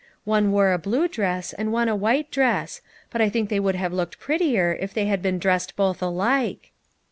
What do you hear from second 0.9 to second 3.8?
dress, and one a white dress; but I think they would